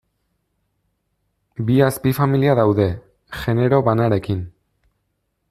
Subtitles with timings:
[1.67, 2.89] Bi azpifamilia daude,
[3.45, 4.43] genero banarekin.